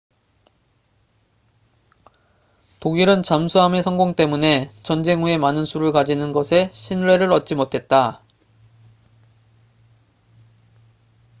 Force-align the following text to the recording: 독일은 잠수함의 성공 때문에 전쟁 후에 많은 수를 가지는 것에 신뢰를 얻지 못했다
독일은 2.79 3.21
잠수함의 3.21 3.83
성공 3.83 4.15
때문에 4.15 4.71
전쟁 4.81 5.21
후에 5.21 5.37
많은 5.37 5.63
수를 5.63 5.91
가지는 5.91 6.31
것에 6.31 6.69
신뢰를 6.73 7.31
얻지 7.31 7.53
못했다 7.53 8.19